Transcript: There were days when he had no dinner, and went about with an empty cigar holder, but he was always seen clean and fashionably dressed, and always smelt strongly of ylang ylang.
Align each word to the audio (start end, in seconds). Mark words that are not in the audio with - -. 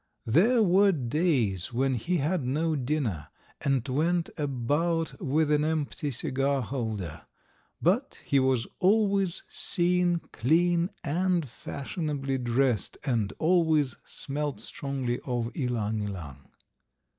There 0.25 0.63
were 0.63 0.91
days 0.91 1.71
when 1.71 1.93
he 1.93 2.17
had 2.17 2.43
no 2.43 2.75
dinner, 2.75 3.27
and 3.63 3.87
went 3.87 4.31
about 4.35 5.21
with 5.21 5.51
an 5.51 5.63
empty 5.63 6.09
cigar 6.09 6.63
holder, 6.63 7.27
but 7.83 8.19
he 8.25 8.39
was 8.39 8.65
always 8.79 9.43
seen 9.47 10.17
clean 10.31 10.89
and 11.03 11.47
fashionably 11.47 12.39
dressed, 12.39 12.97
and 13.03 13.31
always 13.37 13.95
smelt 14.03 14.59
strongly 14.59 15.19
of 15.19 15.51
ylang 15.55 16.01
ylang. 16.07 16.47